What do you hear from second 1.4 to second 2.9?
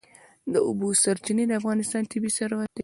د افغانستان طبعي ثروت دی.